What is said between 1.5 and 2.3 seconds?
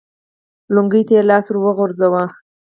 وغځاوه.